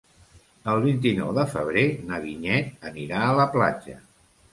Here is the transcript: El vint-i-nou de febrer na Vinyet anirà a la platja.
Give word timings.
El 0.71 0.79
vint-i-nou 0.85 1.33
de 1.37 1.43
febrer 1.51 1.83
na 2.11 2.19
Vinyet 2.23 2.89
anirà 2.93 3.21
a 3.27 3.37
la 3.41 3.47
platja. 3.57 3.99